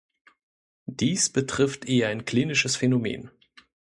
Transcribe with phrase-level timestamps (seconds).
[0.87, 3.29] Dies betrifft eher ein klinisches Phänomen.